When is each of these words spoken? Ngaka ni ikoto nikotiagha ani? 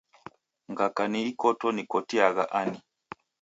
Ngaka 0.71 1.03
ni 1.11 1.21
ikoto 1.31 1.67
nikotiagha 1.75 2.43
ani? 2.59 2.77